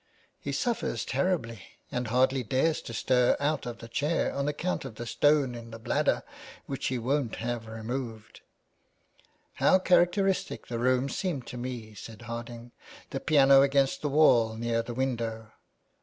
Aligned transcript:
"He 0.45 0.51
suffers 0.51 1.05
terribly, 1.05 1.61
and 1.91 2.07
hardly 2.07 2.41
dares 2.41 2.81
to 2.81 2.91
stir 2.95 3.37
out 3.39 3.67
of 3.67 3.75
410 3.75 3.75
THE 3.75 3.75
WAY 3.75 3.75
BACK. 3.75 3.79
that 3.81 3.93
chair 3.93 4.33
on 4.35 4.47
account 4.47 4.85
of 4.85 4.95
the 4.95 5.05
stone 5.05 5.53
in 5.53 5.69
the 5.69 5.77
bladder, 5.77 6.23
which 6.65 6.87
he 6.87 6.97
won't 6.97 7.35
have 7.35 7.67
removed."" 7.67 8.41
How 9.61 9.77
characteristic 9.77 10.65
the 10.65 10.79
room 10.79 11.07
seemed 11.07 11.45
to 11.45 11.57
me," 11.57 11.93
said 11.93 12.23
Harding. 12.23 12.71
"The 13.11 13.19
piano 13.19 13.61
against 13.61 14.01
the 14.01 14.09
wall 14.09 14.55
near 14.55 14.81
the 14.81 14.95
window." 14.95 15.51